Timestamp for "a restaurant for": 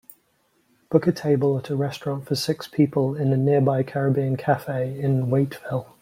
1.69-2.33